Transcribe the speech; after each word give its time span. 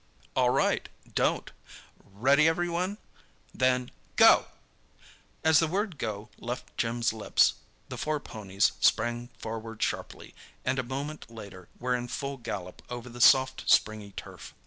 "All 0.35 0.49
right—don't! 0.49 1.51
Ready 2.03 2.47
every 2.47 2.67
one? 2.67 2.97
Then—go!" 3.53 4.47
As 5.43 5.59
the 5.59 5.67
word 5.67 5.99
"Go" 5.99 6.29
left 6.39 6.75
Jim's 6.75 7.13
lips 7.13 7.53
the 7.89 7.99
four 7.99 8.19
ponies 8.19 8.71
sprang 8.79 9.29
forward 9.37 9.83
sharply, 9.83 10.33
and 10.65 10.79
a 10.79 10.91
moment 10.91 11.29
later 11.29 11.69
were 11.79 11.93
in 11.95 12.07
full 12.07 12.37
gallop 12.37 12.81
over 12.89 13.09
the 13.09 13.21
soft 13.21 13.69
springy 13.69 14.11
turf. 14.17 14.55